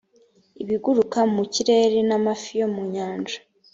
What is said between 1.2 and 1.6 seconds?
mu